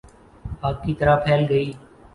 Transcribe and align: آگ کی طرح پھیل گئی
آگ 0.67 0.75
کی 0.85 0.93
طرح 0.99 1.15
پھیل 1.23 1.41
گئی 1.49 1.71